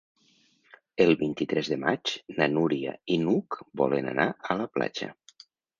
El 1.05 1.13
vint-i-tres 1.19 1.69
de 1.75 1.79
maig 1.85 2.15
na 2.41 2.49
Núria 2.57 2.97
i 3.17 3.21
n'Hug 3.27 3.63
volen 3.85 4.13
anar 4.15 4.31
a 4.53 4.63
la 4.65 4.71
platja. 4.79 5.17